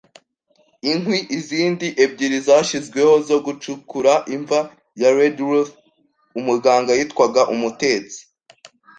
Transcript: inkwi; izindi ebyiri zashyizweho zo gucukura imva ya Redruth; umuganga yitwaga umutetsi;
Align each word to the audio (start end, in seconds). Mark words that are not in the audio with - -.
inkwi; 0.91 1.17
izindi 1.37 1.87
ebyiri 2.03 2.37
zashyizweho 2.47 3.13
zo 3.27 3.37
gucukura 3.45 4.13
imva 4.35 4.59
ya 5.01 5.09
Redruth; 5.17 5.71
umuganga 6.39 6.91
yitwaga 6.99 7.41
umutetsi; 7.53 8.19